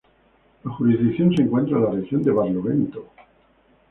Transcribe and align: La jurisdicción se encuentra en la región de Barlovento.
La 0.63 0.71
jurisdicción 0.75 1.31
se 1.35 1.43
encuentra 1.43 1.77
en 1.77 1.83
la 1.83 1.89
región 1.91 2.23
de 2.23 2.31
Barlovento. 2.31 3.05